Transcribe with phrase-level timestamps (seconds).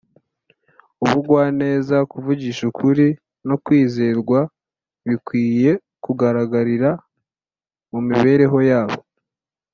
[1.03, 3.07] ‘Ubugwaneza, kuvugisha ukuri,
[3.47, 4.39] no kwizerwa
[5.07, 5.71] bikwiye
[6.03, 6.89] kugaragarira
[7.91, 8.99] mu mibereho yabo